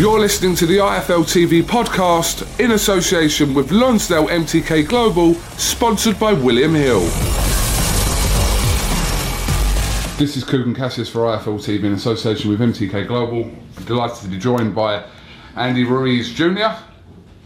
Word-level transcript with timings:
You're 0.00 0.18
listening 0.18 0.54
to 0.54 0.64
the 0.64 0.78
IFL 0.78 1.24
TV 1.24 1.62
podcast 1.62 2.58
in 2.58 2.70
association 2.70 3.52
with 3.52 3.70
Lonsdale 3.70 4.28
MTK 4.28 4.88
Global, 4.88 5.34
sponsored 5.58 6.18
by 6.18 6.32
William 6.32 6.74
Hill. 6.74 7.00
This 10.16 10.38
is 10.38 10.44
Kugan 10.44 10.74
Cassius 10.74 11.10
for 11.10 11.24
IFL 11.24 11.58
TV 11.58 11.84
in 11.84 11.92
association 11.92 12.48
with 12.48 12.60
MTK 12.60 13.06
Global. 13.06 13.50
Delighted 13.84 14.22
to 14.22 14.28
be 14.28 14.38
joined 14.38 14.74
by 14.74 15.04
Andy 15.56 15.84
Ruiz 15.84 16.32
Jr. 16.32 16.72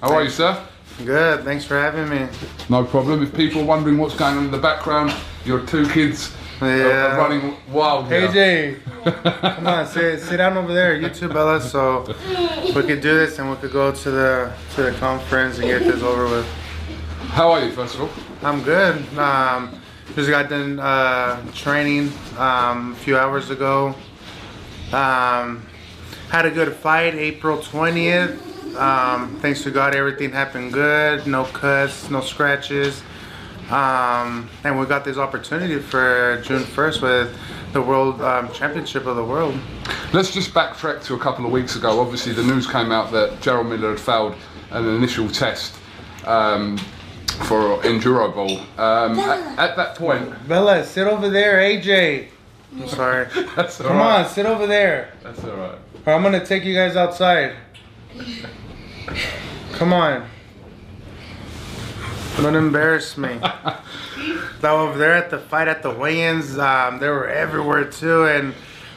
How 0.01 0.13
are 0.13 0.23
you, 0.23 0.31
sir? 0.31 0.65
Good, 1.05 1.43
thanks 1.43 1.65
for 1.65 1.77
having 1.77 2.09
me. 2.09 2.29
No 2.69 2.85
problem. 2.85 3.21
If 3.21 3.35
people 3.35 3.63
are 3.63 3.67
wondering 3.67 3.99
what's 3.99 4.15
going 4.15 4.37
on 4.37 4.45
in 4.45 4.53
the 4.53 4.59
background, 4.59 5.13
your 5.45 5.67
two 5.67 5.89
kids 5.89 6.33
Yeah. 6.61 7.17
running 7.17 7.57
wild. 7.71 8.07
AJ, 8.11 8.81
come 9.57 9.67
on, 9.67 9.87
sit, 9.87 10.21
sit 10.21 10.37
down 10.39 10.57
over 10.57 10.73
there. 10.73 10.95
You 10.95 11.09
too, 11.09 11.29
Bella. 11.29 11.61
So 11.61 12.05
we 12.75 12.83
could 12.83 13.01
do 13.01 13.19
this, 13.19 13.39
and 13.39 13.51
we 13.51 13.57
could 13.57 13.73
go 13.73 13.93
to 13.93 14.11
the 14.11 14.53
to 14.75 14.83
the 14.85 14.93
conference 14.93 15.59
and 15.59 15.67
get 15.67 15.83
this 15.83 16.03
over 16.03 16.25
with. 16.29 16.47
How 17.31 17.51
are 17.53 17.65
you, 17.65 17.73
first 17.73 17.97
of 17.97 18.03
all? 18.03 18.11
I'm 18.43 18.63
good. 18.63 18.97
Um, 19.19 19.81
just 20.15 20.31
got 20.31 20.49
done 20.49 20.79
uh, 20.79 21.45
training 21.53 22.13
um, 22.39 22.93
a 22.93 22.97
few 22.97 23.19
hours 23.19 23.51
ago. 23.51 23.95
Um, 24.93 25.67
had 26.31 26.47
a 26.47 26.51
good 26.51 26.73
fight, 26.75 27.15
April 27.15 27.59
20th. 27.59 28.77
Um, 28.77 29.39
thanks 29.41 29.63
to 29.63 29.71
God, 29.71 29.95
everything 29.95 30.31
happened 30.31 30.73
good. 30.73 31.27
No 31.27 31.45
cuts, 31.45 32.11
no 32.11 32.21
scratches. 32.21 33.03
Um, 33.71 34.49
and 34.63 34.79
we 34.79 34.87
got 34.87 35.05
this 35.05 35.17
opportunity 35.17 35.79
for 35.79 36.41
June 36.45 36.63
1st 36.63 37.03
with 37.03 37.37
the 37.73 37.81
World 37.81 38.21
um, 38.21 38.53
Championship 38.53 39.07
of 39.07 39.17
the 39.17 39.25
World. 39.25 39.59
Let's 40.13 40.33
just 40.33 40.53
backtrack 40.53 41.03
to 41.05 41.15
a 41.15 41.19
couple 41.19 41.47
of 41.47 41.51
weeks 41.51 41.75
ago. 41.77 42.01
Obviously, 42.01 42.33
the 42.33 42.43
news 42.43 42.67
came 42.67 42.93
out 42.93 43.11
that 43.13 43.41
Jarrell 43.41 43.67
Miller 43.69 43.91
had 43.91 44.01
failed 44.01 44.35
an 44.71 44.87
initial 44.87 45.29
test 45.29 45.75
um, 46.27 46.77
for 47.47 47.79
endurobol. 47.83 48.59
Um, 48.79 49.19
at, 49.19 49.59
at 49.59 49.77
that 49.77 49.97
point, 49.97 50.47
Bella, 50.47 50.85
sit 50.85 51.07
over 51.07 51.29
there, 51.31 51.59
AJ. 51.59 52.29
I'm 52.77 52.89
sorry. 52.89 53.27
that's 53.57 53.81
all 53.81 53.89
Come 53.89 53.97
right. 53.97 54.25
on, 54.25 54.29
sit 54.29 54.47
over 54.47 54.67
there. 54.67 55.13
That's 55.23 55.43
all 55.45 55.57
right. 55.57 55.79
Or 56.07 56.13
I'm 56.13 56.23
gonna 56.23 56.45
take 56.45 56.65
you 56.65 56.75
guys 56.75 56.97
outside. 56.97 57.55
Come 59.73 59.93
on. 59.93 60.29
Don't 62.37 62.57
embarrass 62.57 63.17
me. 63.17 63.39
that 63.39 64.65
over 64.65 64.99
there 64.99 65.13
at 65.13 65.31
the 65.31 65.39
fight 65.39 65.69
at 65.69 65.83
the 65.83 65.91
weigh-ins, 65.91 66.59
um, 66.59 66.99
they 66.99 67.09
were 67.09 67.29
everywhere 67.29 67.85
too, 67.85 68.27
and 68.27 68.55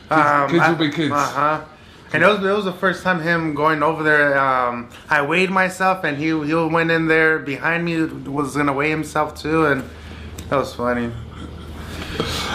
um, 0.09 0.49
kids 0.49 0.67
will 0.67 0.75
be 0.75 0.89
kids. 0.91 1.11
Uh 1.11 1.17
huh. 1.17 1.65
And 2.13 2.23
it 2.23 2.27
was, 2.27 2.39
it 2.39 2.51
was 2.51 2.65
the 2.65 2.73
first 2.73 3.03
time 3.03 3.21
him 3.21 3.53
going 3.53 3.83
over 3.83 4.01
there. 4.01 4.37
Um, 4.39 4.89
I 5.09 5.21
weighed 5.21 5.49
myself, 5.49 6.03
and 6.03 6.17
he 6.17 6.27
he 6.27 6.53
went 6.53 6.89
in 6.89 7.07
there 7.07 7.39
behind 7.39 7.85
me, 7.85 8.03
was 8.03 8.55
gonna 8.55 8.73
weigh 8.73 8.89
himself 8.89 9.39
too, 9.39 9.65
and 9.65 9.83
that 10.49 10.55
was 10.55 10.73
funny. 10.73 11.11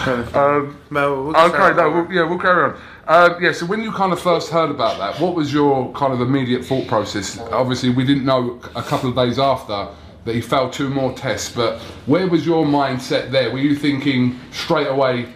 Um, 0.05 0.77
we'll 0.89 1.37
okay, 1.37 1.77
no, 1.77 1.91
we'll, 1.91 2.11
yeah, 2.11 2.23
we'll 2.23 2.39
carry 2.39 2.71
on. 2.73 2.81
Um, 3.07 3.41
yeah, 3.41 3.51
so 3.51 3.65
when 3.65 3.81
you 3.81 3.91
kind 3.91 4.11
of 4.11 4.19
first 4.19 4.49
heard 4.49 4.69
about 4.69 4.97
that, 4.97 5.21
what 5.21 5.35
was 5.35 5.53
your 5.53 5.93
kind 5.93 6.11
of 6.11 6.19
immediate 6.19 6.65
thought 6.65 6.87
process? 6.87 7.39
Obviously, 7.39 7.89
we 7.89 8.03
didn't 8.03 8.25
know 8.25 8.59
a 8.75 8.81
couple 8.81 9.09
of 9.09 9.15
days 9.15 9.39
after 9.39 9.87
that 10.25 10.35
he 10.35 10.41
failed 10.41 10.73
two 10.73 10.89
more 10.89 11.13
tests, 11.13 11.53
but 11.53 11.79
where 12.05 12.27
was 12.27 12.45
your 12.45 12.65
mindset 12.65 13.31
there? 13.31 13.51
Were 13.51 13.59
you 13.59 13.75
thinking 13.75 14.39
straight 14.51 14.87
away, 14.87 15.27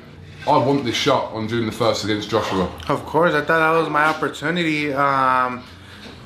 I 0.48 0.58
want 0.58 0.86
this 0.86 0.96
shot 0.96 1.34
on 1.34 1.48
June 1.48 1.66
the 1.66 1.72
1st 1.72 2.06
against 2.06 2.30
Joshua? 2.30 2.72
Of 2.88 3.06
course, 3.06 3.34
I 3.34 3.42
thought 3.42 3.60
that 3.60 3.80
was 3.80 3.90
my 3.90 4.06
opportunity 4.06 4.94
um, 4.94 5.64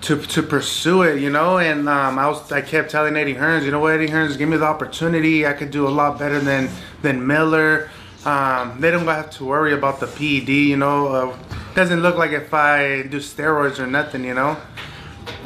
to 0.01 0.17
to 0.17 0.43
pursue 0.43 1.01
it, 1.03 1.19
you 1.19 1.31
know. 1.31 1.57
And 1.57 1.89
um, 1.89 2.19
I 2.19 2.27
was 2.27 2.51
I 2.51 2.61
kept 2.61 2.91
telling 2.91 3.15
Eddie 3.15 3.33
Hearns, 3.33 3.63
you 3.63 3.71
know 3.71 3.79
what, 3.79 3.93
Eddie 3.93 4.09
Hearns, 4.09 4.37
give 4.37 4.47
me 4.47 4.57
the 4.57 4.65
opportunity. 4.65 5.47
I 5.47 5.53
could 5.53 5.71
do 5.71 5.87
a 5.87 5.89
lot 5.89 6.19
better 6.19 6.39
than 6.39 6.69
than 7.01 7.25
Miller. 7.25 7.89
Um, 8.23 8.79
they 8.79 8.91
don't 8.91 9.07
have 9.07 9.31
to 9.31 9.45
worry 9.45 9.73
about 9.73 9.99
the 9.99 10.05
PED, 10.05 10.49
you 10.49 10.77
know. 10.77 11.07
Uh, 11.07 11.37
doesn't 11.73 12.01
look 12.01 12.17
like 12.17 12.31
if 12.31 12.53
I 12.53 13.03
do 13.03 13.17
steroids 13.17 13.79
or 13.79 13.87
nothing, 13.87 14.23
you 14.23 14.35
know. 14.35 14.57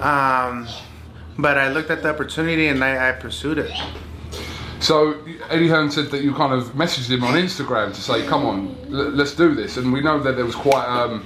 Um, 0.01 0.67
but 1.37 1.57
I 1.57 1.69
looked 1.69 1.89
at 1.91 2.01
the 2.01 2.09
opportunity 2.09 2.67
and 2.67 2.83
I, 2.83 3.09
I 3.09 3.11
pursued 3.13 3.57
it. 3.57 3.71
So 4.79 5.23
Eddie 5.49 5.67
Hearn 5.67 5.89
said 5.89 6.11
that 6.11 6.21
you 6.21 6.33
kind 6.33 6.53
of 6.53 6.73
messaged 6.73 7.09
him 7.09 7.23
on 7.23 7.33
Instagram 7.35 7.93
to 7.93 8.01
say, 8.01 8.25
"Come 8.27 8.45
on, 8.45 8.75
l- 8.87 9.09
let's 9.09 9.33
do 9.33 9.55
this." 9.55 9.77
And 9.77 9.91
we 9.91 10.01
know 10.01 10.19
that 10.21 10.35
there 10.35 10.45
was 10.45 10.55
quite 10.55 10.85
um, 10.85 11.25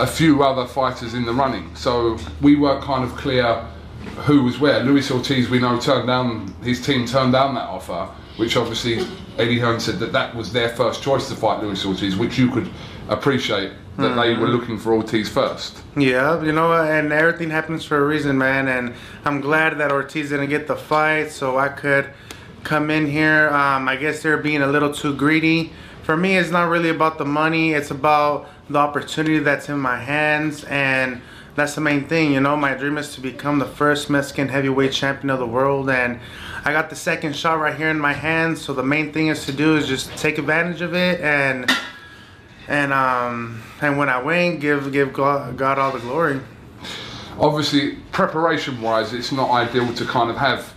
a 0.00 0.06
few 0.06 0.42
other 0.42 0.66
fighters 0.66 1.14
in 1.14 1.24
the 1.26 1.32
running, 1.32 1.74
so 1.74 2.16
we 2.40 2.56
weren't 2.56 2.82
kind 2.82 3.04
of 3.04 3.14
clear 3.16 3.64
who 4.24 4.42
was 4.44 4.58
where. 4.60 4.80
Luis 4.80 5.10
Ortiz, 5.10 5.50
we 5.50 5.58
know, 5.58 5.78
turned 5.78 6.06
down 6.06 6.54
his 6.62 6.84
team 6.84 7.06
turned 7.06 7.32
down 7.32 7.54
that 7.54 7.68
offer, 7.68 8.08
which 8.36 8.56
obviously 8.56 9.06
Eddie 9.38 9.58
Hearn 9.58 9.80
said 9.80 9.98
that 9.98 10.12
that 10.12 10.34
was 10.34 10.52
their 10.52 10.68
first 10.70 11.02
choice 11.02 11.28
to 11.28 11.34
fight 11.34 11.62
Luis 11.62 11.84
Ortiz, 11.84 12.16
which 12.16 12.38
you 12.38 12.50
could 12.50 12.70
appreciate 13.08 13.72
that 13.96 14.20
they 14.20 14.34
were 14.34 14.48
looking 14.48 14.78
for 14.78 14.92
Ortiz 14.92 15.28
first. 15.28 15.82
Yeah, 15.96 16.42
you 16.42 16.52
know, 16.52 16.72
and 16.72 17.12
everything 17.12 17.50
happens 17.50 17.84
for 17.84 17.96
a 17.96 18.06
reason, 18.06 18.36
man. 18.36 18.68
And 18.68 18.94
I'm 19.24 19.40
glad 19.40 19.78
that 19.78 19.92
Ortiz 19.92 20.30
didn't 20.30 20.48
get 20.48 20.66
the 20.66 20.76
fight, 20.76 21.30
so 21.30 21.58
I 21.58 21.68
could 21.68 22.10
come 22.64 22.90
in 22.90 23.06
here. 23.06 23.50
Um, 23.50 23.88
I 23.88 23.96
guess 23.96 24.22
they're 24.22 24.38
being 24.38 24.62
a 24.62 24.66
little 24.66 24.92
too 24.92 25.14
greedy. 25.14 25.72
For 26.02 26.16
me, 26.16 26.36
it's 26.36 26.50
not 26.50 26.68
really 26.68 26.90
about 26.90 27.18
the 27.18 27.24
money. 27.24 27.72
It's 27.72 27.90
about 27.90 28.48
the 28.68 28.78
opportunity 28.78 29.38
that's 29.38 29.68
in 29.68 29.78
my 29.78 29.98
hands, 29.98 30.64
and 30.64 31.20
that's 31.54 31.76
the 31.76 31.80
main 31.80 32.08
thing. 32.08 32.32
You 32.32 32.40
know, 32.40 32.56
my 32.56 32.74
dream 32.74 32.98
is 32.98 33.14
to 33.14 33.20
become 33.20 33.58
the 33.58 33.66
first 33.66 34.10
Mexican 34.10 34.48
heavyweight 34.48 34.92
champion 34.92 35.30
of 35.30 35.38
the 35.38 35.46
world, 35.46 35.88
and 35.88 36.18
I 36.64 36.72
got 36.72 36.90
the 36.90 36.96
second 36.96 37.36
shot 37.36 37.60
right 37.60 37.76
here 37.76 37.90
in 37.90 38.00
my 38.00 38.12
hands. 38.12 38.60
So 38.60 38.72
the 38.72 38.82
main 38.82 39.12
thing 39.12 39.28
is 39.28 39.44
to 39.46 39.52
do 39.52 39.76
is 39.76 39.86
just 39.86 40.10
take 40.16 40.38
advantage 40.38 40.80
of 40.80 40.94
it 40.94 41.20
and 41.20 41.70
and 42.68 42.92
um 42.92 43.62
and 43.80 43.98
when 43.98 44.08
I 44.08 44.22
win, 44.22 44.58
give 44.58 44.92
give 44.92 45.12
God, 45.12 45.56
God 45.56 45.78
all 45.78 45.92
the 45.92 45.98
glory. 46.00 46.40
obviously 47.38 47.96
preparation 48.12 48.80
wise 48.80 49.12
it's 49.12 49.32
not 49.32 49.50
ideal 49.50 49.92
to 49.94 50.04
kind 50.04 50.30
of 50.30 50.36
have 50.36 50.72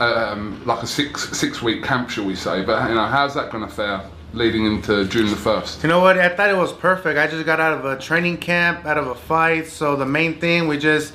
um, 0.00 0.60
like 0.66 0.82
a 0.82 0.86
six 0.86 1.36
six 1.38 1.62
week 1.62 1.84
camp 1.84 2.10
shall 2.10 2.24
we 2.24 2.34
say 2.34 2.64
but 2.64 2.88
you 2.88 2.94
know 2.96 3.06
how's 3.06 3.34
that 3.34 3.52
going 3.52 3.64
to 3.64 3.72
fare 3.72 4.02
leading 4.34 4.64
into 4.66 5.04
June 5.06 5.28
the 5.28 5.36
first? 5.36 5.82
You 5.82 5.88
know 5.90 6.00
what? 6.00 6.18
I 6.18 6.28
thought 6.34 6.50
it 6.50 6.56
was 6.56 6.72
perfect. 6.72 7.18
I 7.18 7.26
just 7.26 7.44
got 7.44 7.60
out 7.60 7.74
of 7.78 7.84
a 7.84 7.98
training 7.98 8.38
camp, 8.38 8.86
out 8.86 8.96
of 8.96 9.06
a 9.08 9.14
fight. 9.14 9.66
So 9.66 9.94
the 9.94 10.06
main 10.06 10.40
thing, 10.40 10.68
we 10.68 10.78
just 10.78 11.12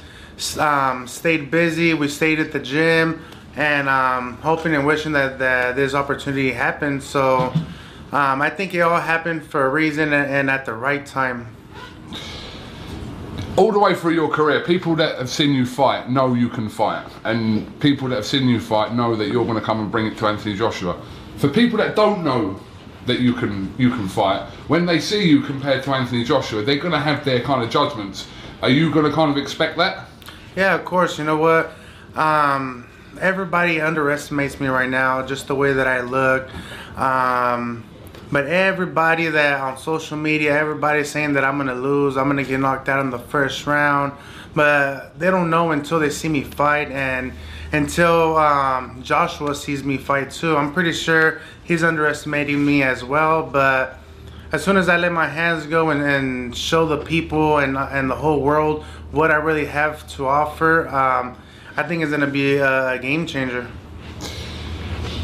um, 0.59 1.07
stayed 1.07 1.49
busy. 1.49 1.93
We 1.93 2.07
stayed 2.09 2.39
at 2.39 2.51
the 2.51 2.59
gym, 2.59 3.23
and 3.55 3.89
um, 3.89 4.37
hoping 4.37 4.75
and 4.75 4.85
wishing 4.85 5.13
that, 5.13 5.39
that 5.39 5.75
this 5.75 5.93
opportunity 5.95 6.51
happened. 6.51 7.01
So 7.01 7.51
um, 8.11 8.41
I 8.41 8.49
think 8.49 8.73
it 8.73 8.79
all 8.79 8.99
happened 9.01 9.43
for 9.43 9.65
a 9.65 9.69
reason 9.69 10.13
and, 10.13 10.49
at 10.49 10.65
the 10.65 10.73
right 10.73 11.05
time. 11.05 11.55
all 13.57 13.71
the 13.71 13.79
way 13.79 13.95
through 13.95 14.13
your 14.13 14.29
career, 14.29 14.61
people 14.63 14.95
that 14.95 15.17
have 15.17 15.29
seen 15.29 15.53
you 15.53 15.65
fight 15.65 16.09
know 16.09 16.33
you 16.33 16.47
can 16.47 16.69
fight, 16.69 17.05
and 17.25 17.77
people 17.79 18.07
that 18.09 18.15
have 18.15 18.25
seen 18.25 18.47
you 18.47 18.59
fight 18.59 18.93
know 18.93 19.15
that 19.15 19.27
you're 19.29 19.43
going 19.45 19.59
to 19.59 19.65
come 19.65 19.79
and 19.79 19.91
bring 19.91 20.05
it 20.05 20.17
to 20.17 20.27
Anthony 20.27 20.55
Joshua. 20.55 20.95
For 21.37 21.49
people 21.49 21.77
that 21.79 21.95
don't 21.95 22.23
know 22.23 22.59
that 23.07 23.19
you 23.19 23.33
can 23.33 23.73
you 23.77 23.89
can 23.89 24.07
fight, 24.07 24.47
when 24.67 24.85
they 24.85 24.99
see 24.99 25.27
you 25.27 25.41
compared 25.41 25.83
to 25.83 25.91
Anthony 25.91 26.23
Joshua, 26.23 26.61
they're 26.61 26.77
going 26.77 26.93
to 26.93 26.99
have 26.99 27.25
their 27.25 27.41
kind 27.41 27.63
of 27.63 27.69
judgments. 27.69 28.27
Are 28.61 28.69
you 28.69 28.91
going 28.91 29.05
to 29.05 29.11
kind 29.11 29.31
of 29.31 29.37
expect 29.37 29.77
that? 29.77 30.07
Yeah, 30.55 30.75
of 30.75 30.85
course. 30.85 31.17
You 31.17 31.23
know 31.25 31.37
what? 31.37 31.71
Um, 32.15 32.87
everybody 33.19 33.81
underestimates 33.81 34.59
me 34.59 34.67
right 34.67 34.89
now, 34.89 35.25
just 35.25 35.47
the 35.47 35.55
way 35.55 35.73
that 35.73 35.87
I 35.87 36.01
look. 36.01 36.49
Um, 36.97 37.83
but 38.31 38.47
everybody 38.47 39.27
that 39.29 39.61
on 39.61 39.77
social 39.77 40.17
media, 40.17 40.57
everybody's 40.57 41.09
saying 41.09 41.33
that 41.33 41.43
I'm 41.43 41.57
gonna 41.57 41.75
lose, 41.75 42.17
I'm 42.17 42.27
gonna 42.27 42.43
get 42.43 42.59
knocked 42.59 42.89
out 42.89 42.99
in 42.99 43.09
the 43.09 43.19
first 43.19 43.65
round. 43.65 44.13
But 44.53 45.17
they 45.19 45.29
don't 45.29 45.49
know 45.49 45.71
until 45.71 45.99
they 45.99 46.09
see 46.09 46.29
me 46.29 46.43
fight 46.43 46.91
and 46.91 47.31
until 47.71 48.37
um, 48.37 49.01
Joshua 49.03 49.53
sees 49.53 49.83
me 49.83 49.97
fight 49.97 50.31
too. 50.31 50.57
I'm 50.57 50.73
pretty 50.73 50.93
sure 50.93 51.41
he's 51.63 51.83
underestimating 51.83 52.65
me 52.65 52.81
as 52.83 53.03
well. 53.03 53.43
But 53.43 53.97
as 54.51 54.63
soon 54.63 54.77
as 54.77 54.89
I 54.89 54.97
let 54.97 55.11
my 55.11 55.27
hands 55.27 55.65
go 55.65 55.89
and, 55.89 56.01
and 56.01 56.55
show 56.55 56.87
the 56.87 56.97
people 56.97 57.59
and, 57.59 57.77
and 57.77 58.09
the 58.09 58.15
whole 58.15 58.41
world 58.41 58.83
what 59.11 59.31
I 59.31 59.35
really 59.35 59.65
have 59.65 60.07
to 60.15 60.25
offer, 60.27 60.87
um, 60.87 61.37
I 61.77 61.83
think 61.83 62.01
it's 62.01 62.11
gonna 62.11 62.27
be 62.27 62.57
a, 62.57 62.93
a 62.93 62.99
game 62.99 63.25
changer. 63.27 63.67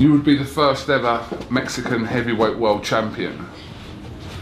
You 0.04 0.12
would 0.12 0.26
be 0.26 0.36
the 0.36 0.44
first 0.44 0.90
ever 0.90 1.24
Mexican 1.50 2.04
heavyweight 2.04 2.58
world 2.58 2.84
champion. 2.84 3.48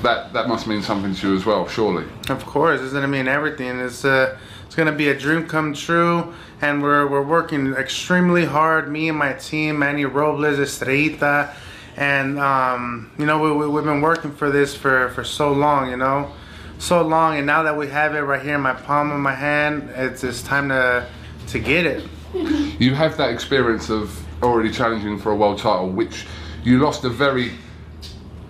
That 0.02 0.34
that 0.34 0.48
must 0.48 0.66
mean 0.66 0.82
something 0.82 1.14
to 1.14 1.30
you 1.30 1.36
as 1.36 1.46
well, 1.46 1.68
surely. 1.68 2.04
Of 2.30 2.44
course, 2.48 2.82
it's 2.82 2.94
gonna 2.94 3.08
mean 3.08 3.28
everything. 3.28 3.80
It's 3.80 4.04
uh, 4.04 4.40
it's 4.66 4.74
gonna 4.74 4.92
be 4.92 5.10
a 5.10 5.16
dream 5.16 5.46
come 5.46 5.76
true, 5.76 6.34
and 6.64 6.82
we're 6.82 7.06
we're 7.06 7.22
working 7.22 7.76
extremely 7.76 8.44
hard. 8.44 8.92
Me 8.92 9.08
and 9.10 9.20
my 9.20 9.34
team, 9.34 9.78
Manny 9.78 10.04
Robles, 10.04 10.58
Estrellita, 10.58 11.54
and 11.96 12.40
um, 12.40 13.12
you 13.20 13.28
know 13.28 13.38
we, 13.38 13.52
we 13.52 13.68
we've 13.68 13.84
been 13.84 14.02
working 14.02 14.32
for 14.32 14.50
this 14.50 14.76
for 14.76 15.10
for 15.10 15.24
so 15.24 15.52
long, 15.52 15.92
you 15.92 15.98
know, 15.98 16.32
so 16.80 17.04
long, 17.04 17.38
and 17.38 17.46
now 17.46 17.62
that 17.62 17.78
we 17.78 17.88
have 17.88 18.16
it 18.16 18.22
right 18.22 18.42
here 18.42 18.56
in 18.56 18.62
my 18.62 18.74
palm 18.74 19.12
of 19.12 19.20
my 19.20 19.36
hand, 19.36 19.92
it's 19.92 20.24
it's 20.24 20.42
time 20.42 20.70
to 20.70 21.06
to 21.50 21.60
get 21.60 21.86
it. 21.86 22.04
You 22.34 22.96
have 22.96 23.16
that 23.18 23.30
experience 23.30 23.92
of 23.92 24.26
already 24.44 24.72
challenging 24.72 25.18
for 25.18 25.32
a 25.32 25.36
world 25.36 25.60
title, 25.60 25.90
which 25.90 26.26
you 26.64 26.80
lost 26.80 27.04
a 27.04 27.10
very 27.10 27.52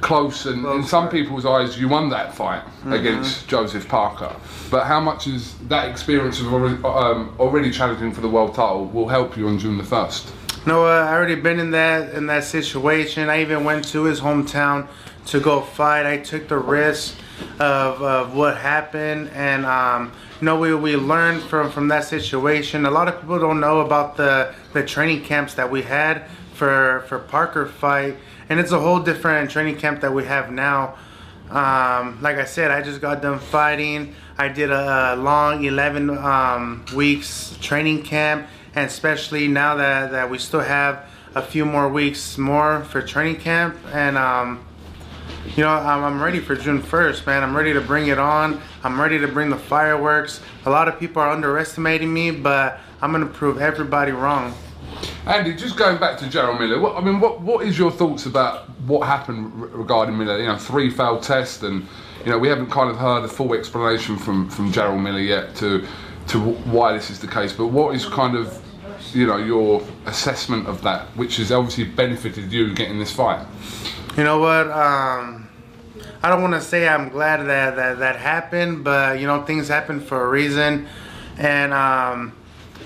close 0.02 0.48
and 0.48 0.66
in 0.66 0.84
some 0.84 1.06
fight. 1.06 1.12
people's 1.12 1.46
eyes 1.46 1.80
you 1.80 1.88
won 1.88 2.10
that 2.10 2.34
fight 2.34 2.64
against 2.88 3.48
Joseph 3.48 3.88
Parker. 3.88 4.36
But 4.70 4.86
how 4.86 5.00
much 5.00 5.28
is 5.28 5.56
that 5.68 5.90
experience 5.90 6.40
of 6.42 6.52
already, 6.52 6.84
um, 6.84 7.36
already 7.40 7.72
challenging 7.72 8.12
for 8.12 8.22
the 8.22 8.30
world 8.30 8.56
title 8.56 8.86
will 8.86 9.08
help 9.08 9.38
you 9.38 9.48
on 9.48 9.60
June 9.60 9.78
the 9.78 9.84
first? 9.84 10.34
No, 10.66 10.86
uh, 10.86 10.90
I 10.90 11.14
already 11.14 11.36
been 11.36 11.60
in 11.60 11.72
that 11.72 12.14
in 12.14 12.28
that 12.28 12.44
situation. 12.44 13.30
I 13.30 13.42
even 13.42 13.64
went 13.64 13.88
to 13.90 14.04
his 14.04 14.22
hometown 14.22 14.88
to 15.28 15.40
go 15.40 15.62
fight. 15.62 16.06
I 16.06 16.18
took 16.18 16.48
the 16.48 16.58
risk 16.58 17.16
of, 17.60 18.02
of 18.02 18.36
what 18.36 18.58
happened, 18.58 19.30
and 19.34 19.66
um, 19.66 20.12
you 20.40 20.46
know 20.46 20.60
we, 20.60 20.74
we 20.74 20.96
learned 20.96 21.42
from 21.44 21.72
from 21.72 21.88
that 21.90 22.04
situation. 22.04 22.86
A 22.86 22.92
lot 22.92 23.08
of 23.08 23.20
people 23.20 23.40
don't 23.40 23.60
know 23.60 23.82
about 23.82 24.18
the 24.18 24.54
the 24.74 24.84
training 24.84 25.24
camps 25.24 25.54
that 25.56 25.70
we 25.70 25.82
had 25.82 26.24
for 26.54 27.04
for 27.08 27.20
Parker 27.20 27.66
fight, 27.66 28.18
and 28.50 28.60
it's 28.60 28.72
a 28.72 28.80
whole 28.80 29.00
different 29.00 29.50
training 29.52 29.78
camp 29.78 30.02
that 30.02 30.14
we 30.14 30.26
have 30.26 30.52
now. 30.52 30.96
Um, 31.50 32.22
like 32.22 32.38
I 32.38 32.46
said, 32.46 32.72
I 32.72 32.82
just 32.82 33.02
got 33.02 33.22
done 33.22 33.40
fighting. 33.40 34.16
I 34.38 34.48
did 34.48 34.72
a, 34.72 35.16
long 35.18 35.66
11 35.66 36.10
um, 36.10 36.86
weeks 36.96 37.58
training 37.60 38.04
camp, 38.04 38.48
and 38.74 38.86
especially 38.86 39.50
now 39.50 39.76
that, 39.76 40.12
that 40.12 40.30
we 40.30 40.38
still 40.38 40.62
have 40.62 41.06
a 41.36 41.42
few 41.42 41.66
more 41.66 41.90
weeks 41.90 42.38
more 42.38 42.84
for 42.86 43.02
training 43.02 43.36
camp, 43.42 43.78
and 43.92 44.18
um, 44.18 44.66
you 45.56 45.64
know 45.64 45.70
I'm, 45.70 46.04
I'm 46.04 46.22
ready 46.22 46.40
for 46.40 46.56
June 46.56 46.82
1st, 46.82 47.26
man. 47.26 47.44
I'm 47.44 47.56
ready 47.56 47.74
to 47.74 47.82
bring 47.82 48.08
it 48.08 48.20
on. 48.20 48.62
I'm 48.84 49.00
ready 49.00 49.20
to 49.20 49.28
bring 49.28 49.50
the 49.50 49.58
fireworks. 49.58 50.42
A 50.66 50.70
lot 50.70 50.88
of 50.88 51.00
people 51.00 51.22
are 51.22 51.30
underestimating 51.30 52.14
me, 52.14 52.32
but 52.32 52.80
I'm 53.02 53.12
gonna 53.12 53.26
prove 53.26 53.60
everybody 53.60 54.12
wrong. 54.12 54.54
Andy, 55.26 55.56
just 55.56 55.78
going 55.78 56.00
back 56.00 56.18
to 56.20 56.26
Jarrell 56.26 56.60
Miller, 56.60 56.80
what, 56.80 56.96
I 56.96 57.02
mean, 57.02 57.20
what 57.20 57.42
what 57.42 57.66
is 57.66 57.78
your 57.78 57.92
thoughts 57.92 58.26
about 58.26 58.70
what 58.82 59.08
happened 59.08 59.54
re- 59.60 59.70
regarding 59.72 60.18
Miller? 60.18 60.40
You 60.40 60.48
know, 60.48 60.58
three 60.58 60.90
failed 60.90 61.24
tests, 61.24 61.64
and 61.64 61.86
you 62.26 62.32
know 62.32 62.38
we 62.38 62.48
haven't 62.48 62.70
kind 62.70 62.90
of 62.90 62.98
heard 62.98 63.24
a 63.24 63.28
full 63.28 63.54
explanation 63.54 64.18
from 64.18 64.50
from 64.50 64.72
Jarrell 64.72 65.02
Miller 65.02 65.20
yet 65.20 65.56
to 65.56 65.86
to 66.28 66.40
why 66.40 66.94
this 66.94 67.10
is 67.10 67.20
the 67.20 67.28
case. 67.28 67.54
But 67.54 67.68
what 67.68 67.96
is 67.96 68.06
kind 68.06 68.36
of 68.36 68.62
you 69.14 69.28
know 69.28 69.38
your 69.38 69.82
assessment 70.06 70.68
of 70.68 70.82
that, 70.84 71.08
which 71.18 71.38
has 71.38 71.52
obviously 71.52 71.86
benefited 71.86 72.52
you 72.52 72.74
getting 72.74 73.00
this 73.00 73.12
fight? 73.12 73.46
You 74.18 74.26
know 74.26 74.40
what? 74.40 74.70
Um, 74.70 75.48
I 76.22 76.28
don't 76.28 76.42
want 76.42 76.54
to 76.56 76.62
say 76.62 76.86
I'm 76.86 77.08
glad 77.08 77.38
that, 77.46 77.78
that 77.78 78.00
that 78.00 78.18
happened, 78.18 78.84
but 78.84 79.22
you 79.22 79.26
know 79.26 79.44
things 79.44 79.70
happen 79.70 80.02
for 80.02 80.26
a 80.26 80.28
reason. 80.28 80.90
And 81.38 81.74
um, 81.74 82.34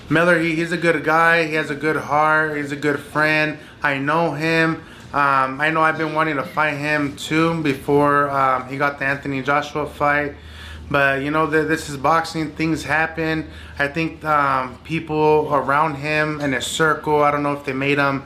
Miller, 0.08 0.38
he, 0.38 0.54
he's 0.54 0.70
a 0.70 0.76
good 0.76 1.02
guy. 1.02 1.48
He 1.48 1.54
has 1.54 1.68
a 1.68 1.74
good 1.74 1.96
heart. 1.96 2.56
He's 2.56 2.70
a 2.70 2.76
good 2.76 3.00
friend. 3.00 3.58
I 3.82 3.98
know 3.98 4.34
him. 4.34 4.84
Um, 5.12 5.60
I 5.60 5.70
know 5.70 5.82
I've 5.82 5.98
been 5.98 6.14
wanting 6.14 6.36
to 6.36 6.44
fight 6.44 6.76
him 6.76 7.16
too 7.16 7.60
before 7.60 8.30
um, 8.30 8.68
he 8.68 8.76
got 8.76 9.00
the 9.00 9.06
Anthony 9.06 9.42
Joshua 9.42 9.88
fight. 9.88 10.36
But 10.88 11.22
you 11.22 11.32
know, 11.32 11.50
th- 11.50 11.66
this 11.66 11.90
is 11.90 11.96
boxing. 11.96 12.52
Things 12.52 12.84
happen. 12.84 13.50
I 13.80 13.88
think 13.88 14.24
um, 14.24 14.78
people 14.84 15.52
around 15.52 15.96
him 15.96 16.40
and 16.40 16.54
his 16.54 16.66
circle. 16.66 17.24
I 17.24 17.32
don't 17.32 17.42
know 17.42 17.54
if 17.54 17.64
they 17.64 17.72
made 17.72 17.98
him 17.98 18.22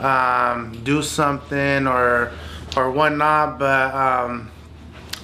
um, 0.00 0.80
do 0.84 1.02
something 1.02 1.86
or 1.86 2.32
or 2.76 2.90
whatnot, 2.90 3.58
but 3.58 3.94
um, 3.94 4.50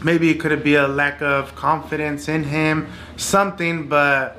maybe 0.03 0.31
it 0.31 0.41
could 0.41 0.63
be 0.65 0.75
a 0.75 0.89
lack 0.89 1.23
of 1.23 1.55
confidence 1.55 2.29
in 2.29 2.45
him, 2.45 2.89
something. 3.17 3.89
But 3.89 4.37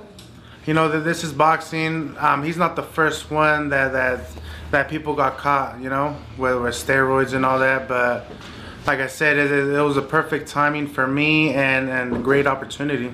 you 0.66 0.74
know 0.74 0.90
that 0.90 1.00
this 1.00 1.24
is 1.24 1.32
boxing. 1.32 2.16
Um, 2.20 2.44
he's 2.44 2.58
not 2.58 2.76
the 2.76 2.84
first 2.84 3.32
one 3.32 3.70
that 3.70 3.94
that 3.94 4.28
that 4.72 4.90
people 4.90 5.16
got 5.16 5.38
caught. 5.38 5.80
You 5.80 5.90
know, 5.90 6.18
with, 6.38 6.62
with 6.62 6.76
steroids 6.76 7.34
and 7.34 7.46
all 7.46 7.60
that. 7.60 7.88
But 7.88 8.28
like 8.86 9.00
I 9.00 9.08
said, 9.08 9.38
it, 9.38 9.52
it 9.52 9.82
was 9.82 9.98
a 9.98 10.02
perfect 10.02 10.48
timing 10.48 10.88
for 10.88 11.08
me 11.08 11.54
and 11.54 11.90
and 11.90 12.24
great 12.24 12.48
opportunity. 12.48 13.14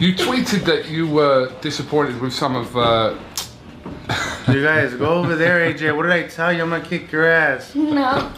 You 0.00 0.12
tweeted 0.12 0.64
that 0.64 0.88
you 0.88 1.06
were 1.06 1.52
disappointed 1.60 2.20
with 2.20 2.32
some 2.32 2.56
of. 2.56 2.76
Uh, 2.76 3.18
You 4.48 4.62
guys 4.62 4.94
go 4.94 5.14
over 5.14 5.36
there, 5.36 5.72
AJ. 5.72 5.96
What 5.96 6.04
did 6.04 6.12
I 6.12 6.24
tell 6.28 6.52
you? 6.52 6.62
I'm 6.62 6.70
gonna 6.70 6.84
kick 6.84 7.10
your 7.10 7.26
ass. 7.26 7.74
No. 7.74 8.32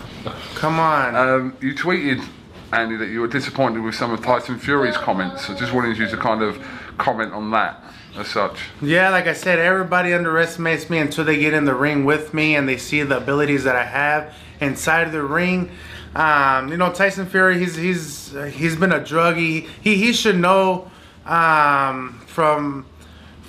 Come 0.54 0.78
on. 0.78 1.14
Um, 1.14 1.56
you 1.60 1.74
tweeted, 1.74 2.24
Andy, 2.72 2.96
that 2.96 3.08
you 3.08 3.20
were 3.20 3.28
disappointed 3.28 3.82
with 3.82 3.94
some 3.94 4.12
of 4.12 4.22
Tyson 4.24 4.58
Fury's 4.58 4.96
comments. 4.96 5.50
I 5.50 5.54
just 5.56 5.72
wanted 5.72 5.98
you 5.98 6.06
to 6.08 6.16
kind 6.16 6.42
of 6.42 6.64
comment 6.98 7.32
on 7.32 7.50
that 7.50 7.82
as 8.16 8.28
such. 8.28 8.58
Yeah, 8.80 9.10
like 9.10 9.26
I 9.26 9.32
said, 9.32 9.58
everybody 9.58 10.14
underestimates 10.14 10.88
me 10.88 10.98
until 10.98 11.24
they 11.24 11.38
get 11.38 11.54
in 11.54 11.64
the 11.64 11.74
ring 11.74 12.04
with 12.04 12.32
me 12.32 12.56
and 12.56 12.68
they 12.68 12.76
see 12.76 13.02
the 13.02 13.18
abilities 13.18 13.64
that 13.64 13.76
I 13.76 13.84
have 13.84 14.32
inside 14.60 15.06
of 15.06 15.12
the 15.12 15.22
ring. 15.22 15.70
Um, 16.14 16.68
you 16.68 16.76
know, 16.76 16.92
Tyson 16.92 17.26
Fury, 17.26 17.58
he's 17.58 17.76
he's 17.76 18.34
he's 18.52 18.76
been 18.76 18.92
a 18.92 19.00
druggie. 19.00 19.68
He 19.82 19.96
he 19.96 20.12
should 20.12 20.38
know 20.38 20.90
um, 21.26 22.20
from 22.26 22.86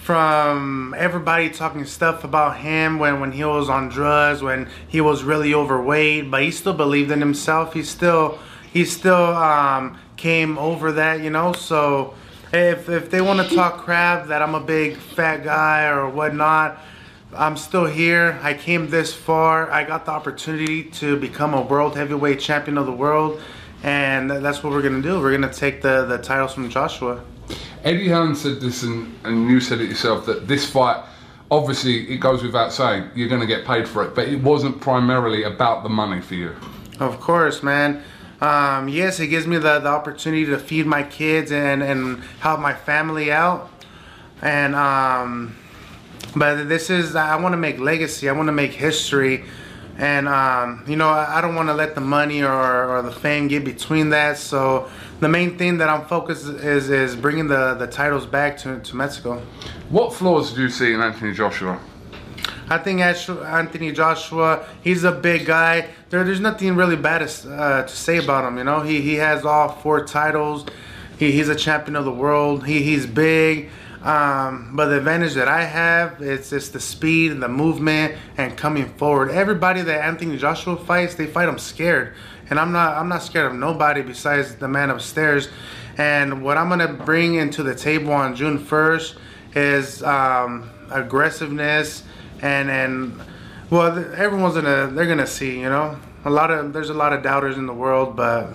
from 0.07 0.95
everybody 0.97 1.49
talking 1.49 1.83
stuff 1.83 2.23
about 2.23 2.55
him 2.59 2.97
when, 2.97 3.19
when 3.19 3.33
he 3.33 3.43
was 3.43 3.67
on 3.67 3.89
drugs, 3.89 4.41
when 4.41 4.69
he 4.87 5.01
was 5.01 5.21
really 5.21 5.53
overweight, 5.53 6.31
but 6.31 6.41
he 6.41 6.49
still 6.49 6.73
believed 6.73 7.11
in 7.11 7.19
himself. 7.19 7.73
He 7.73 7.83
still 7.83 8.39
he 8.71 8.85
still 8.85 9.35
um, 9.35 9.99
came 10.15 10.57
over 10.57 10.93
that, 10.93 11.19
you 11.19 11.29
know. 11.29 11.51
So 11.51 12.13
if 12.53 12.87
if 12.87 13.09
they 13.11 13.19
want 13.19 13.49
to 13.49 13.53
talk 13.53 13.79
crap 13.79 14.27
that 14.27 14.41
I'm 14.41 14.55
a 14.55 14.61
big 14.61 14.95
fat 14.95 15.43
guy 15.43 15.89
or 15.89 16.09
whatnot, 16.09 16.79
I'm 17.35 17.57
still 17.57 17.85
here. 17.85 18.39
I 18.41 18.53
came 18.53 18.89
this 18.89 19.13
far. 19.13 19.69
I 19.69 19.83
got 19.83 20.05
the 20.05 20.11
opportunity 20.11 20.85
to 21.01 21.17
become 21.17 21.53
a 21.53 21.61
world 21.61 21.97
heavyweight 21.97 22.39
champion 22.39 22.77
of 22.77 22.85
the 22.85 22.93
world, 22.93 23.41
and 23.83 24.31
that's 24.31 24.63
what 24.63 24.71
we're 24.71 24.83
gonna 24.83 25.01
do. 25.01 25.19
We're 25.19 25.33
gonna 25.33 25.51
take 25.51 25.81
the 25.81 26.05
the 26.05 26.17
titles 26.17 26.53
from 26.53 26.69
Joshua. 26.69 27.25
Eddie 27.83 28.09
Hearn 28.09 28.35
said 28.35 28.59
this, 28.59 28.83
and, 28.83 29.15
and 29.23 29.49
you 29.49 29.59
said 29.59 29.79
it 29.79 29.89
yourself, 29.89 30.25
that 30.25 30.47
this 30.47 30.69
fight, 30.69 31.03
obviously, 31.49 32.11
it 32.11 32.17
goes 32.17 32.43
without 32.43 32.73
saying, 32.73 33.09
you're 33.15 33.29
going 33.29 33.41
to 33.41 33.47
get 33.47 33.65
paid 33.65 33.87
for 33.87 34.03
it, 34.03 34.13
but 34.13 34.27
it 34.27 34.41
wasn't 34.41 34.81
primarily 34.81 35.43
about 35.43 35.83
the 35.83 35.89
money 35.89 36.21
for 36.21 36.35
you. 36.35 36.55
Of 36.99 37.19
course, 37.19 37.63
man. 37.63 38.03
Um, 38.41 38.87
yes, 38.87 39.19
it 39.19 39.27
gives 39.27 39.47
me 39.47 39.57
the, 39.57 39.79
the 39.79 39.89
opportunity 39.89 40.45
to 40.45 40.59
feed 40.59 40.85
my 40.85 41.03
kids 41.03 41.51
and, 41.51 41.81
and 41.81 42.21
help 42.39 42.59
my 42.59 42.73
family 42.73 43.31
out. 43.31 43.71
And 44.41 44.75
um, 44.75 45.55
but 46.35 46.65
this 46.65 46.91
is 46.91 47.15
I 47.15 47.35
want 47.37 47.53
to 47.53 47.57
make 47.57 47.79
legacy. 47.79 48.29
I 48.29 48.33
want 48.33 48.47
to 48.47 48.53
make 48.53 48.71
history. 48.71 49.45
And 49.97 50.27
um, 50.27 50.83
you 50.87 50.95
know 50.95 51.09
I, 51.09 51.41
don't 51.41 51.55
want 51.55 51.69
to 51.69 51.73
let 51.73 51.95
the 51.95 52.01
money 52.01 52.43
or, 52.43 52.89
or 52.89 53.01
the 53.01 53.11
fame 53.11 53.47
get 53.47 53.65
between 53.65 54.09
that. 54.11 54.37
So 54.37 54.89
the 55.19 55.27
main 55.27 55.57
thing 55.57 55.79
that 55.79 55.89
I'm 55.89 56.05
focused 56.05 56.45
is 56.45 56.89
is 56.89 57.15
bringing 57.15 57.47
the, 57.47 57.73
the 57.73 57.87
titles 57.87 58.25
back 58.25 58.57
to, 58.59 58.79
to 58.79 58.95
Mexico. 58.95 59.41
What 59.89 60.13
flaws 60.13 60.53
do 60.53 60.61
you 60.61 60.69
see 60.69 60.93
in 60.93 61.01
Anthony 61.01 61.33
Joshua? 61.33 61.79
I 62.69 62.77
think 62.77 62.99
Anthony 62.99 63.93
Joshua, 63.93 64.65
he's 64.83 65.05
a 65.05 65.11
big 65.11 65.45
guy. 65.45 65.87
There, 66.09 66.23
there's 66.25 66.41
nothing 66.41 66.75
really 66.75 66.97
bad 66.97 67.27
to, 67.27 67.53
uh, 67.53 67.83
to 67.83 67.95
say 67.95 68.17
about 68.17 68.45
him. 68.45 68.57
You 68.57 68.65
know, 68.65 68.81
he, 68.81 69.01
he 69.01 69.15
has 69.15 69.45
all 69.45 69.69
four 69.69 70.03
titles. 70.05 70.65
He, 71.17 71.31
he's 71.31 71.47
a 71.47 71.55
champion 71.55 71.95
of 71.95 72.03
the 72.03 72.11
world. 72.11 72.65
He, 72.65 72.83
he's 72.83 73.05
big. 73.05 73.69
Um, 74.03 74.71
but 74.73 74.87
the 74.87 74.97
advantage 74.97 75.33
that 75.33 75.47
I 75.47 75.63
have 75.63 76.21
is 76.21 76.49
just 76.49 76.73
the 76.73 76.79
speed 76.79 77.31
and 77.31 77.41
the 77.41 77.47
movement 77.47 78.15
and 78.37 78.55
coming 78.55 78.87
forward. 78.93 79.31
Everybody 79.31 79.81
that 79.81 80.05
Anthony 80.05 80.37
Joshua 80.37 80.77
fights, 80.77 81.15
they 81.15 81.25
fight 81.25 81.49
him 81.49 81.57
scared, 81.57 82.13
and 82.49 82.59
I'm 82.59 82.71
not. 82.71 82.97
I'm 82.97 83.09
not 83.09 83.23
scared 83.23 83.51
of 83.51 83.57
nobody 83.57 84.01
besides 84.01 84.55
the 84.55 84.67
man 84.67 84.89
upstairs. 84.89 85.49
And 85.97 86.43
what 86.43 86.57
I'm 86.57 86.69
gonna 86.69 86.93
bring 86.93 87.35
into 87.35 87.63
the 87.63 87.73
table 87.73 88.13
on 88.13 88.35
June 88.35 88.59
1st 88.59 89.17
is 89.55 90.03
um, 90.03 90.69
aggressiveness 90.91 92.03
and 92.41 92.69
and 92.69 93.19
well, 93.69 93.97
everyone's 94.15 94.55
gonna 94.55 94.87
they're 94.93 95.07
gonna 95.07 95.27
see. 95.27 95.59
You 95.59 95.69
know, 95.69 95.99
a 96.23 96.29
lot 96.29 96.51
of 96.51 96.71
there's 96.71 96.89
a 96.89 96.93
lot 96.93 97.13
of 97.13 97.23
doubters 97.23 97.57
in 97.57 97.65
the 97.65 97.73
world, 97.73 98.15
but 98.15 98.53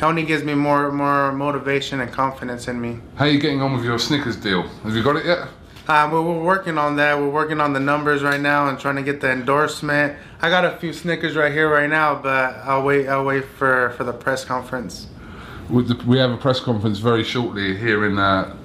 it 0.00 0.04
only 0.04 0.22
gives 0.22 0.42
me 0.42 0.54
more 0.54 0.90
more 0.90 1.30
motivation 1.30 2.00
and 2.00 2.10
confidence 2.10 2.68
in 2.68 2.80
me. 2.80 2.98
How 3.16 3.26
are 3.26 3.28
you 3.28 3.38
getting 3.38 3.60
on 3.60 3.74
with 3.74 3.84
your 3.84 3.98
Snickers 3.98 4.36
deal? 4.36 4.62
Have 4.62 4.96
you 4.96 5.02
got 5.02 5.16
it 5.16 5.26
yet? 5.26 5.48
Uh, 5.86 6.08
we're, 6.10 6.22
we're 6.22 6.42
working 6.42 6.78
on 6.78 6.96
that. 6.96 7.18
We're 7.18 7.28
working 7.28 7.60
on 7.60 7.74
the 7.74 7.80
numbers 7.80 8.22
right 8.22 8.40
now 8.40 8.68
and 8.68 8.78
trying 8.78 8.96
to 8.96 9.02
get 9.02 9.20
the 9.20 9.30
endorsement. 9.30 10.16
I 10.40 10.48
got 10.48 10.64
a 10.64 10.78
few 10.78 10.94
Snickers 10.94 11.36
right 11.36 11.52
here 11.52 11.68
right 11.68 11.90
now, 11.90 12.14
but 12.14 12.54
I'll 12.64 12.82
wait. 12.82 13.08
I'll 13.08 13.26
wait 13.26 13.44
for 13.44 13.90
for 13.98 14.04
the 14.04 14.12
press 14.12 14.42
conference. 14.42 15.08
We 15.68 16.18
have 16.18 16.30
a 16.30 16.38
press 16.38 16.60
conference 16.60 16.98
very 16.98 17.22
shortly 17.22 17.76
here 17.76 18.06
in 18.06 18.18
uh, 18.18 18.56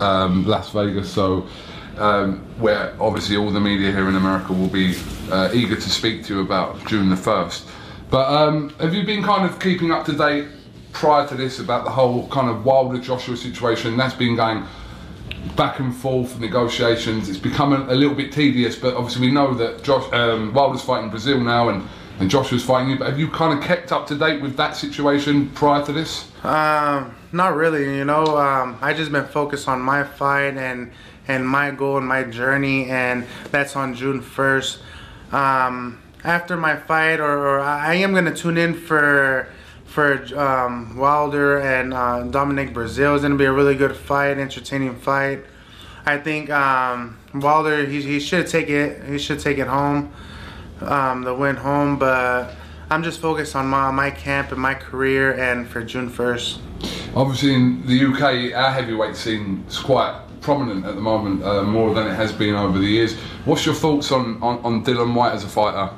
um, 0.00 0.46
Las 0.46 0.70
Vegas, 0.70 1.10
so 1.10 1.46
um, 1.96 2.40
where 2.58 2.94
obviously 3.00 3.38
all 3.38 3.50
the 3.50 3.60
media 3.60 3.90
here 3.90 4.08
in 4.08 4.16
America 4.16 4.52
will 4.52 4.68
be 4.68 4.94
uh, 5.30 5.50
eager 5.54 5.76
to 5.76 5.90
speak 5.90 6.24
to 6.26 6.34
you 6.34 6.40
about 6.42 6.84
June 6.86 7.08
the 7.08 7.16
first. 7.16 7.66
But 8.10 8.28
um, 8.28 8.68
have 8.80 8.94
you 8.94 9.04
been 9.04 9.22
kind 9.22 9.48
of 9.48 9.58
keeping 9.58 9.90
up 9.90 10.04
to 10.06 10.12
date 10.12 10.46
prior 10.94 11.28
to 11.28 11.34
this 11.34 11.58
about 11.58 11.84
the 11.84 11.90
whole 11.90 12.26
kind 12.28 12.48
of 12.48 12.64
Wilder 12.64 12.98
Joshua 12.98 13.36
situation? 13.36 13.96
That's 13.96 14.14
been 14.14 14.36
going 14.36 14.64
back 15.56 15.78
and 15.78 15.94
forth 15.94 16.40
negotiations. 16.40 17.28
It's 17.28 17.38
become 17.38 17.72
a, 17.72 17.92
a 17.92 17.96
little 17.96 18.14
bit 18.14 18.32
tedious, 18.32 18.76
but 18.76 18.94
obviously 18.94 19.26
we 19.26 19.32
know 19.32 19.52
that 19.54 19.82
Josh 19.82 20.10
um, 20.12 20.54
Wilder's 20.54 20.82
fighting 20.82 21.10
Breazeale 21.10 21.44
now, 21.44 21.68
and 21.68 21.86
and 22.20 22.30
Joshua's 22.30 22.64
fighting 22.64 22.90
you. 22.90 22.98
But 22.98 23.08
have 23.08 23.18
you 23.18 23.28
kind 23.28 23.58
of 23.58 23.64
kept 23.64 23.92
up 23.92 24.06
to 24.06 24.14
date 24.14 24.40
with 24.40 24.56
that 24.56 24.76
situation 24.76 25.50
prior 25.50 25.84
to 25.84 25.92
this? 25.92 26.30
Um, 26.44 27.14
not 27.32 27.54
really. 27.56 27.96
You 27.96 28.04
know, 28.04 28.24
um, 28.38 28.78
I 28.80 28.94
just 28.94 29.10
been 29.12 29.26
focused 29.26 29.68
on 29.68 29.80
my 29.80 30.04
fight 30.04 30.56
and 30.56 30.92
and 31.26 31.48
my 31.48 31.70
goal 31.70 31.98
and 31.98 32.06
my 32.06 32.22
journey, 32.22 32.90
and 32.90 33.26
that's 33.50 33.76
on 33.76 33.94
June 33.94 34.20
first. 34.20 34.80
Um, 35.32 36.00
after 36.22 36.56
my 36.56 36.76
fight, 36.76 37.20
or, 37.20 37.48
or 37.48 37.60
I 37.60 37.94
am 37.96 38.14
gonna 38.14 38.34
tune 38.34 38.58
in 38.58 38.74
for 38.74 39.48
for 39.94 40.20
um, 40.36 40.96
Wilder 40.96 41.60
and 41.60 41.94
uh, 41.94 42.24
Dominic 42.24 42.74
Breazeale. 42.74 43.14
It's 43.14 43.22
gonna 43.22 43.36
be 43.36 43.44
a 43.44 43.52
really 43.52 43.76
good 43.76 43.94
fight, 43.94 44.38
entertaining 44.38 44.96
fight. 44.96 45.44
I 46.04 46.18
think 46.18 46.50
um, 46.50 47.16
Wilder 47.32 47.86
he, 47.86 48.02
he 48.02 48.18
should 48.18 48.48
take 48.48 48.68
it. 48.68 49.04
He 49.04 49.18
should 49.18 49.38
take 49.38 49.58
it 49.58 49.68
home, 49.68 50.12
um, 50.80 51.22
the 51.22 51.32
win 51.32 51.54
home. 51.54 51.96
But 51.96 52.56
I'm 52.90 53.04
just 53.04 53.20
focused 53.20 53.54
on 53.54 53.68
my 53.68 53.92
my 53.92 54.10
camp 54.10 54.50
and 54.50 54.60
my 54.60 54.74
career, 54.74 55.38
and 55.38 55.68
for 55.68 55.84
June 55.84 56.08
first. 56.08 56.58
Obviously, 57.14 57.54
in 57.54 57.86
the 57.86 58.04
UK, 58.06 58.52
our 58.52 58.72
heavyweight 58.72 59.14
scene 59.14 59.64
is 59.68 59.78
quite 59.78 60.20
prominent 60.40 60.84
at 60.84 60.96
the 60.96 61.00
moment, 61.00 61.44
uh, 61.44 61.62
more 61.62 61.94
than 61.94 62.08
it 62.08 62.14
has 62.14 62.32
been 62.32 62.56
over 62.56 62.80
the 62.80 62.86
years. 62.86 63.14
What's 63.44 63.64
your 63.64 63.76
thoughts 63.76 64.10
on, 64.10 64.42
on, 64.42 64.58
on 64.64 64.84
Dillian 64.84 65.14
Whyte 65.14 65.34
as 65.34 65.44
a 65.44 65.48
fighter? 65.48 65.94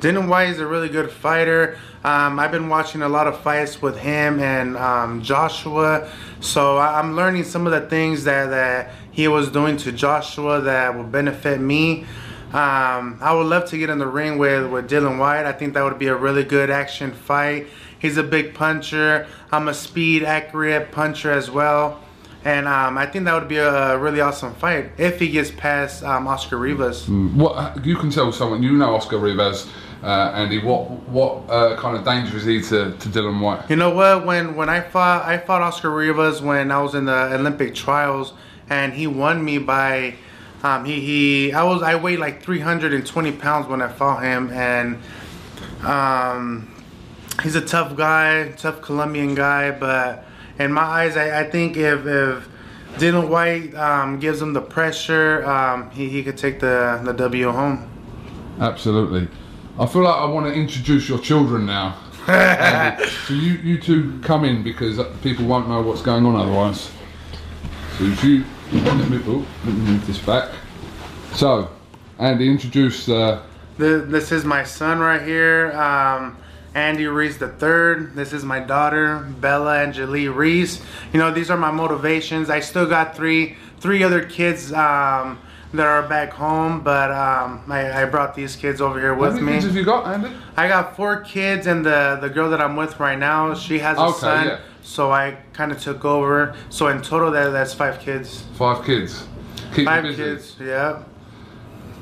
Dillian 0.00 0.28
Whyte 0.28 0.50
is 0.50 0.60
a 0.60 0.66
really 0.66 0.88
good 0.88 1.10
fighter. 1.10 1.76
Um, 2.04 2.38
I've 2.38 2.52
been 2.52 2.68
watching 2.68 3.02
a 3.02 3.08
lot 3.08 3.26
of 3.26 3.40
fights 3.40 3.82
with 3.82 3.98
him 3.98 4.38
and 4.40 4.76
um, 4.76 5.22
Joshua, 5.22 6.08
so 6.40 6.76
I- 6.76 7.00
I'm 7.00 7.16
learning 7.16 7.44
some 7.44 7.66
of 7.66 7.72
the 7.72 7.80
things 7.88 8.24
that, 8.24 8.46
that 8.50 8.92
he 9.10 9.26
was 9.26 9.50
doing 9.50 9.76
to 9.78 9.90
Joshua 9.92 10.60
that 10.60 10.94
will 10.96 11.02
benefit 11.04 11.60
me. 11.60 12.04
Um, 12.52 13.18
I 13.20 13.34
would 13.34 13.46
love 13.46 13.68
to 13.70 13.78
get 13.78 13.90
in 13.90 13.98
the 13.98 14.06
ring 14.06 14.38
with, 14.38 14.70
with 14.70 14.88
Dillian 14.88 15.18
Whyte. 15.18 15.44
I 15.44 15.52
think 15.52 15.74
that 15.74 15.82
would 15.82 15.98
be 15.98 16.06
a 16.06 16.16
really 16.16 16.44
good 16.44 16.70
action 16.70 17.12
fight. 17.12 17.66
He's 17.98 18.16
a 18.16 18.22
big 18.22 18.54
puncher. 18.54 19.26
I'm 19.50 19.66
a 19.66 19.74
speed, 19.74 20.22
accurate 20.22 20.92
puncher 20.92 21.32
as 21.32 21.50
well. 21.50 22.00
And 22.44 22.68
um, 22.68 22.96
I 22.96 23.04
think 23.04 23.24
that 23.24 23.34
would 23.34 23.48
be 23.48 23.56
a 23.58 23.98
really 23.98 24.20
awesome 24.20 24.54
fight 24.54 24.92
if 24.96 25.18
he 25.18 25.28
gets 25.28 25.50
past 25.50 26.04
um, 26.04 26.28
Oscar 26.28 26.56
Rivas. 26.56 27.08
What 27.08 27.84
you 27.84 27.96
can 27.96 28.10
tell 28.10 28.30
someone 28.30 28.62
you 28.62 28.72
know 28.72 28.94
Oscar 28.94 29.18
Rivas, 29.18 29.68
uh, 30.02 30.32
Andy. 30.34 30.58
What 30.58 30.90
what 31.08 31.48
uh, 31.48 31.76
kind 31.76 31.96
of 31.96 32.04
danger 32.04 32.36
is 32.36 32.44
he 32.44 32.60
to, 32.62 32.92
to 32.92 33.08
Dillian 33.08 33.40
Whyte? 33.40 33.68
You 33.68 33.76
know 33.76 33.90
what? 33.90 34.24
When 34.24 34.54
when 34.54 34.68
I 34.68 34.80
fought, 34.80 35.26
I 35.26 35.38
fought 35.38 35.62
Oscar 35.62 35.90
Rivas 35.90 36.40
when 36.40 36.70
I 36.70 36.80
was 36.80 36.94
in 36.94 37.04
the 37.04 37.34
Olympic 37.34 37.74
trials, 37.74 38.34
and 38.68 38.92
he 38.92 39.06
won 39.06 39.44
me 39.44 39.58
by. 39.58 40.14
Um, 40.62 40.84
he, 40.84 41.00
he 41.00 41.52
I 41.52 41.62
was 41.62 41.82
I 41.82 41.94
weighed 41.94 42.18
like 42.18 42.42
320 42.42 43.32
pounds 43.32 43.68
when 43.68 43.80
I 43.80 43.88
fought 43.88 44.22
him, 44.22 44.50
and 44.50 44.98
um, 45.84 46.74
he's 47.42 47.54
a 47.54 47.64
tough 47.64 47.96
guy, 47.96 48.50
tough 48.52 48.82
Colombian 48.82 49.34
guy. 49.34 49.70
But 49.70 50.24
in 50.58 50.72
my 50.72 50.82
eyes, 50.82 51.16
I, 51.16 51.40
I 51.40 51.50
think 51.50 51.76
if 51.76 52.06
if 52.06 52.48
Dillian 52.96 53.28
Whyte 53.28 53.74
um, 53.74 54.18
gives 54.18 54.42
him 54.42 54.52
the 54.52 54.60
pressure, 54.60 55.44
um, 55.44 55.90
he 55.90 56.08
he 56.08 56.24
could 56.24 56.36
take 56.36 56.58
the 56.58 57.00
the 57.04 57.12
W 57.12 57.50
home. 57.52 57.88
Absolutely. 58.60 59.28
I 59.80 59.86
feel 59.86 60.02
like 60.02 60.16
I 60.16 60.24
want 60.24 60.46
to 60.46 60.52
introduce 60.52 61.08
your 61.08 61.18
children 61.18 61.66
now. 61.66 61.96
So 63.26 63.34
you 63.34 63.52
you 63.54 63.78
two 63.80 64.18
come 64.22 64.44
in 64.44 64.62
because 64.62 65.00
people 65.22 65.46
won't 65.46 65.68
know 65.68 65.80
what's 65.82 66.02
going 66.02 66.26
on 66.26 66.36
otherwise. 66.36 66.90
So 67.96 68.04
if 68.04 68.22
you 68.24 68.44
let 68.72 69.10
me, 69.10 69.20
oh, 69.26 69.46
let 69.64 69.74
me 69.74 69.80
move 69.80 70.06
this 70.06 70.18
back. 70.18 70.50
So, 71.34 71.70
Andy, 72.18 72.48
introduce. 72.50 73.08
Uh, 73.08 73.42
Th- 73.78 74.04
This 74.04 74.30
is 74.32 74.44
my 74.44 74.62
son 74.64 74.98
right 74.98 75.22
here, 75.22 75.72
um, 75.72 76.36
Andy 76.74 77.06
Ruiz 77.06 77.38
the 77.38 77.48
third. 77.48 78.14
This 78.14 78.32
is 78.32 78.44
my 78.44 78.60
daughter, 78.60 79.20
Bella 79.40 79.76
Angelie 79.76 80.32
Ruiz. 80.34 80.82
You 81.12 81.18
know, 81.18 81.30
these 81.30 81.50
are 81.50 81.56
my 81.56 81.70
motivations. 81.70 82.50
I 82.50 82.60
still 82.60 82.86
got 82.86 83.16
three 83.16 83.56
three 83.80 84.02
other 84.02 84.24
kids 84.24 84.72
um, 84.72 85.38
that 85.72 85.86
are 85.86 86.02
back 86.08 86.32
home, 86.32 86.80
but 86.82 87.10
um, 87.10 87.62
I, 87.68 88.02
I 88.02 88.04
brought 88.06 88.34
these 88.34 88.56
kids 88.56 88.80
over 88.80 88.98
here 88.98 89.14
how 89.14 89.20
with 89.20 89.34
many 89.34 89.46
me. 89.46 89.52
kids 89.54 89.64
have 89.66 89.76
you 89.76 89.84
got, 89.84 90.06
Andy? 90.06 90.30
I 90.56 90.66
got 90.68 90.96
four 90.96 91.20
kids, 91.20 91.66
and 91.66 91.84
the 91.84 92.18
the 92.20 92.28
girl 92.30 92.48
that 92.50 92.60
I'm 92.60 92.76
with 92.76 92.98
right 93.00 93.18
now, 93.18 93.54
she 93.54 93.78
has 93.80 93.98
a 93.98 94.02
Okay, 94.02 94.18
son. 94.18 94.46
yeah. 94.46 94.58
So 94.82 95.10
I 95.12 95.36
kind 95.52 95.70
of 95.70 95.80
took 95.80 96.04
over. 96.04 96.54
So 96.70 96.88
in 96.88 97.02
total, 97.02 97.30
that 97.32 97.50
that's 97.50 97.74
five 97.74 98.00
kids. 98.00 98.44
Five 98.54 98.84
kids. 98.84 99.26
Keep 99.74 99.84
Five 99.86 100.02
busy. 100.04 100.22
kids. 100.22 100.56
Yeah. 100.60 101.02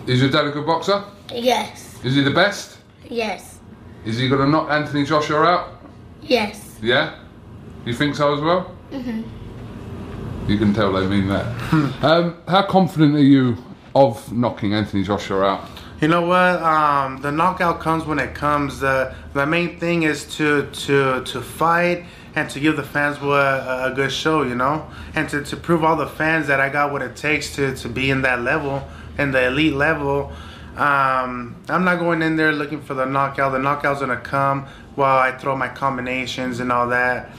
Is 0.07 0.21
your 0.21 0.31
dad 0.31 0.47
a 0.47 0.51
good 0.53 0.65
boxer? 0.67 1.03
Yes. 1.35 1.99
Is 2.05 2.15
he 2.15 2.23
the 2.23 2.31
best? 2.31 2.79
Yes. 3.11 3.59
Is 4.05 4.19
he 4.19 4.29
going 4.29 4.41
to 4.43 4.47
knock 4.49 4.71
Anthony 4.71 5.05
Joshua 5.05 5.43
out? 5.43 5.81
Yes. 6.23 6.79
Yeah? 6.81 7.19
You 7.85 7.93
think 7.93 8.15
so 8.15 8.35
as 8.37 8.41
well? 8.41 8.71
Mm-hmm. 8.93 9.23
You 10.47 10.59
can 10.59 10.73
tell 10.73 10.93
they 10.93 11.07
mean 11.07 11.29
that. 11.29 11.45
um, 12.05 12.37
how 12.47 12.63
confident 12.63 13.17
are 13.17 13.23
you 13.23 13.57
of 13.95 14.33
knocking 14.33 14.75
Anthony 14.75 15.03
Joshua 15.03 15.45
out? 15.45 15.69
You 16.01 16.09
know 16.09 16.23
what? 16.23 16.63
Um, 16.63 17.21
the 17.23 17.33
knockout 17.33 17.81
comes 17.81 18.05
when 18.05 18.19
it 18.19 18.35
comes. 18.35 18.81
The 18.81 19.15
the 19.33 19.47
main 19.47 19.81
thing 19.81 20.05
is 20.05 20.25
to 20.37 20.71
to 20.71 21.25
to 21.25 21.41
fight 21.41 22.05
and 22.37 22.49
to 22.51 22.61
give 22.61 22.77
the 22.77 22.83
fans 22.83 23.19
what 23.21 23.41
a, 23.41 23.87
a 23.87 23.93
good 23.95 24.13
show, 24.13 24.43
you 24.43 24.55
know, 24.55 24.87
and 25.15 25.29
to, 25.31 25.43
to 25.43 25.57
prove 25.57 25.83
all 25.83 25.97
the 25.97 26.07
fans 26.07 26.47
that 26.49 26.61
I 26.61 26.69
got 26.69 26.93
what 26.93 27.01
it 27.01 27.17
takes 27.17 27.57
to, 27.57 27.75
to 27.75 27.89
be 27.89 28.11
in 28.11 28.21
that 28.23 28.43
level, 28.43 28.87
in 29.17 29.31
the 29.31 29.47
elite 29.47 29.73
level. 29.73 30.31
Um, 30.77 31.57
I'm 31.71 31.85
not 31.85 31.99
going 31.99 32.21
in 32.21 32.37
there 32.37 32.53
looking 32.53 32.83
for 32.83 32.93
the 32.93 33.07
knockout. 33.07 33.53
The 33.53 33.59
knockout's 33.59 34.01
gonna 34.01 34.21
come 34.21 34.67
while 34.95 35.19
I 35.19 35.37
throw 35.37 35.57
my 35.57 35.69
combinations 35.69 36.61
and 36.61 36.71
all 36.71 36.89
that. 36.89 37.31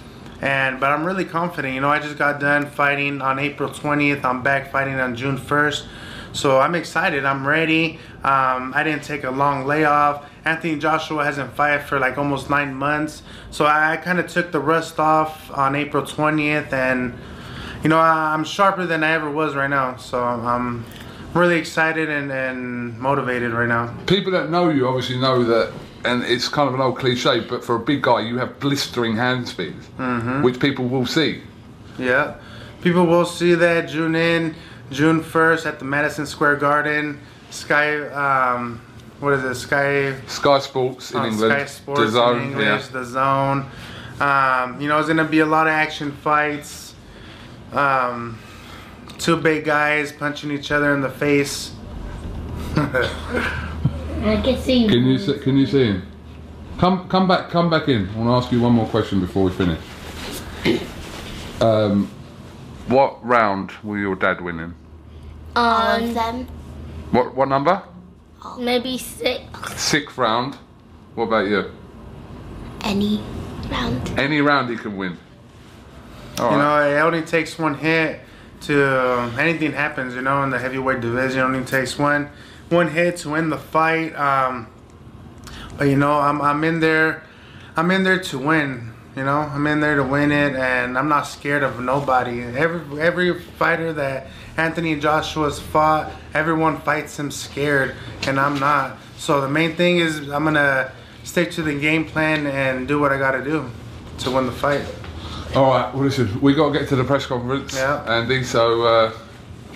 And 0.41 0.79
but 0.79 0.91
I'm 0.91 1.03
really 1.05 1.25
confident. 1.25 1.73
You 1.73 1.81
know, 1.81 1.89
I 1.89 1.99
just 1.99 2.17
got 2.17 2.39
done 2.39 2.67
fighting 2.67 3.21
on 3.21 3.39
April 3.39 3.69
20th. 3.69 4.23
I'm 4.23 4.43
back 4.43 4.71
fighting 4.71 4.95
on 4.95 5.15
June 5.15 5.37
1st. 5.37 5.85
So 6.33 6.59
I'm 6.59 6.75
excited. 6.75 7.25
I'm 7.25 7.47
ready. 7.47 7.99
Um, 8.23 8.71
I 8.75 8.83
didn't 8.83 9.03
take 9.03 9.23
a 9.23 9.31
long 9.31 9.65
layoff. 9.65 10.25
Anthony 10.45 10.77
Joshua 10.77 11.23
hasn't 11.23 11.53
fought 11.53 11.83
for 11.83 11.99
like 11.99 12.17
almost 12.17 12.49
nine 12.49 12.75
months. 12.75 13.23
So 13.49 13.65
I, 13.65 13.97
kind 13.97 14.19
of 14.19 14.27
took 14.27 14.51
the 14.51 14.59
rust 14.59 14.99
off 14.99 15.49
on 15.51 15.75
April 15.75 16.03
20th, 16.03 16.71
and 16.71 17.13
you 17.83 17.89
know 17.89 17.97
I, 17.97 18.33
I'm 18.33 18.43
sharper 18.43 18.85
than 18.85 19.03
I 19.03 19.11
ever 19.11 19.29
was 19.29 19.55
right 19.55 19.69
now. 19.69 19.97
So 19.97 20.23
I'm 20.23 20.85
really 21.33 21.57
excited 21.57 22.09
and, 22.09 22.31
and 22.31 22.97
motivated 22.99 23.51
right 23.51 23.67
now. 23.67 23.93
People 24.05 24.31
that 24.33 24.49
know 24.49 24.69
you 24.69 24.87
obviously 24.87 25.19
know 25.19 25.43
that, 25.43 25.73
and 26.03 26.23
it's 26.23 26.47
kind 26.47 26.67
of 26.67 26.75
an 26.75 26.81
old 26.81 26.97
cliche, 26.97 27.39
but 27.41 27.63
for 27.63 27.75
a 27.75 27.79
big 27.79 28.01
guy, 28.01 28.21
you 28.21 28.37
have 28.37 28.59
blistering 28.59 29.15
hand 29.15 29.47
speed, 29.47 29.75
which 30.43 30.59
people 30.59 30.85
will 30.87 31.05
see. 31.05 31.41
Yeah. 31.97 32.35
People 32.81 33.05
will 33.05 33.25
see 33.25 33.55
that 33.55 33.89
June 33.89 34.15
in, 34.15 34.55
June 34.91 35.21
1st 35.21 35.65
at 35.65 35.79
the 35.79 35.85
Madison 35.85 36.25
Square 36.25 36.57
Garden. 36.57 37.19
Sky, 37.49 37.99
um, 38.09 38.81
what 39.19 39.33
is 39.33 39.43
it? 39.43 39.55
Sky, 39.55 40.15
Sky 40.27 40.59
Sports 40.59 41.11
in 41.11 41.17
on 41.17 41.27
England, 41.27 41.51
Sky 41.53 41.65
Sports 41.65 42.01
the 42.01 42.07
zone, 42.09 42.37
in 42.37 42.43
English, 42.49 42.65
yeah. 42.67 42.89
the 42.91 43.03
zone. 43.03 43.65
Um, 44.19 44.81
you 44.81 44.87
know, 44.87 44.99
it's 44.99 45.07
going 45.07 45.17
to 45.17 45.23
be 45.25 45.39
a 45.39 45.45
lot 45.45 45.67
of 45.67 45.73
action 45.73 46.11
fights. 46.11 46.93
Um, 47.71 48.39
two 49.17 49.37
big 49.37 49.65
guys 49.65 50.11
punching 50.11 50.51
each 50.51 50.71
other 50.71 50.93
in 50.93 51.01
the 51.01 51.09
face. 51.09 51.73
I 54.23 54.41
can 54.41 54.57
see 54.59 54.83
you. 54.83 54.89
Can 54.89 55.05
you 55.05 55.17
see, 55.17 55.37
can 55.39 55.57
you 55.57 55.65
see 55.65 55.85
him? 55.85 56.07
Come 56.79 57.07
come 57.09 57.27
back 57.27 57.49
come 57.49 57.69
back 57.69 57.87
in. 57.87 58.09
I 58.09 58.17
want 58.17 58.27
to 58.27 58.45
ask 58.45 58.51
you 58.51 58.61
one 58.61 58.73
more 58.73 58.87
question 58.87 59.19
before 59.19 59.45
we 59.45 59.51
finish. 59.51 59.79
Um, 61.61 62.09
what 62.87 63.23
round 63.25 63.71
will 63.83 63.97
your 63.97 64.15
dad 64.15 64.41
win 64.41 64.59
in? 64.59 64.75
All 65.55 66.03
of 66.03 66.13
them. 66.13 66.47
What 67.11 67.35
what 67.35 67.47
number? 67.49 67.81
Maybe 68.59 68.97
six. 68.97 69.41
Sixth 69.75 70.17
round. 70.17 70.55
What 71.15 71.25
about 71.25 71.47
you? 71.47 71.71
Any 72.83 73.23
round. 73.69 74.19
Any 74.19 74.41
round 74.41 74.69
he 74.69 74.77
can 74.77 74.95
win. 74.97 75.17
All 76.37 76.51
You 76.51 76.57
right. 76.57 76.91
know, 76.93 76.97
it 76.97 77.01
only 77.01 77.21
takes 77.23 77.57
one 77.57 77.73
hit 77.73 78.21
to 78.61 79.31
anything 79.39 79.71
happens. 79.73 80.13
You 80.13 80.21
know, 80.21 80.43
in 80.43 80.51
the 80.51 80.59
heavyweight 80.59 81.01
division, 81.01 81.39
it 81.39 81.43
only 81.43 81.65
takes 81.65 81.97
one 81.97 82.29
one 82.69 82.89
hit 82.89 83.17
to 83.17 83.29
win 83.29 83.49
the 83.49 83.57
fight. 83.57 84.15
Um, 84.15 84.67
but 85.77 85.85
you 85.85 85.97
know, 85.97 86.19
I'm 86.19 86.41
I'm 86.41 86.63
in 86.63 86.79
there, 86.79 87.23
I'm 87.75 87.91
in 87.91 88.03
there 88.03 88.19
to 88.19 88.37
win. 88.39 88.93
You 89.15 89.23
know, 89.23 89.39
I'm 89.39 89.65
in 89.65 89.79
there 89.79 89.95
to 89.95 90.03
win 90.03 90.31
it, 90.31 90.55
and 90.55 90.95
I'm 90.97 91.09
not 91.09 91.23
scared 91.23 91.63
of 91.63 91.79
nobody. 91.79 92.43
Every 92.43 93.01
every 93.01 93.39
fighter 93.39 93.91
that 93.93 94.27
Anthony 94.57 94.99
Joshua's 94.99 95.59
fought, 95.59 96.11
everyone 96.33 96.79
fights 96.81 97.17
him 97.19 97.31
scared, 97.31 97.95
and 98.27 98.39
I'm 98.39 98.59
not. 98.59 98.97
So 99.17 99.41
the 99.41 99.49
main 99.49 99.75
thing 99.75 99.97
is 99.97 100.29
I'm 100.29 100.43
gonna 100.43 100.91
stick 101.23 101.51
to 101.51 101.63
the 101.63 101.73
game 101.79 102.05
plan 102.05 102.45
and 102.45 102.87
do 102.87 102.99
what 102.99 103.11
I 103.11 103.17
gotta 103.17 103.43
do 103.43 103.69
to 104.19 104.31
win 104.31 104.45
the 104.45 104.51
fight. 104.51 104.85
All 105.55 105.71
right. 105.71 105.93
Well, 105.93 106.03
listen, 106.03 106.39
we 106.41 106.53
got 106.53 106.73
to 106.73 106.79
get 106.79 106.89
to 106.89 106.95
the 106.95 107.03
press 107.03 107.25
conference, 107.25 107.73
Yeah. 107.73 108.03
Andy. 108.05 108.43
So 108.43 108.83
uh, 108.83 109.11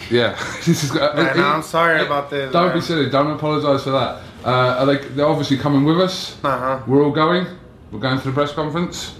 yeah, 0.10 0.38
this 0.65 0.84
is. 0.84 0.91
Uh, 0.96 1.13
Yeah, 1.15 1.34
no, 1.34 1.48
I'm 1.48 1.62
sorry 1.63 2.05
about 2.05 2.29
this, 2.29 2.51
Don't 2.51 2.67
man. 2.70 2.77
be 2.77 2.81
silly. 2.81 3.10
Don't 3.10 3.31
apologise 3.31 3.84
for 3.84 3.91
that. 3.91 4.22
Uh, 4.43 4.86
they? 4.86 4.98
They're 4.98 5.27
obviously 5.27 5.58
coming 5.58 5.84
with 5.84 6.00
us. 6.00 6.38
Uh-huh. 6.43 6.81
We're 6.88 7.03
all 7.03 7.12
going. 7.12 7.46
We're 7.91 8.00
going 8.00 8.20
to 8.20 8.27
the 8.27 8.34
press 8.34 8.53
conference. 8.53 9.15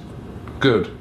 Good. 0.60 0.98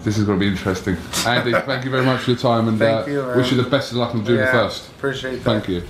This 0.00 0.18
is 0.18 0.24
going 0.24 0.38
to 0.38 0.44
be 0.44 0.50
interesting. 0.50 0.96
Andy, 1.26 1.52
thank 1.66 1.84
you 1.84 1.90
very 1.90 2.04
much 2.04 2.22
for 2.22 2.30
your 2.32 2.38
time 2.38 2.68
and 2.68 2.80
uh, 2.80 3.04
you, 3.06 3.24
wish 3.36 3.52
you 3.52 3.62
the 3.62 3.68
best 3.68 3.92
of 3.92 3.98
luck 3.98 4.14
on 4.14 4.24
June 4.24 4.38
the 4.38 4.46
first. 4.46 4.88
Appreciate 4.90 5.36
that. 5.36 5.44
Thank 5.44 5.68
you. 5.68 5.82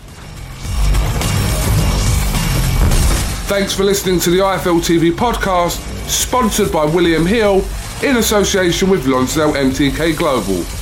Thanks 3.48 3.74
for 3.74 3.84
listening 3.84 4.18
to 4.20 4.30
the 4.30 4.38
IFL 4.38 4.80
TV 4.80 5.12
podcast, 5.12 5.78
sponsored 6.08 6.72
by 6.72 6.84
William 6.86 7.26
Hill 7.26 7.64
in 8.02 8.16
association 8.16 8.88
with 8.90 9.06
Lonsdale 9.06 9.52
MTK 9.52 10.16
Global. 10.16 10.81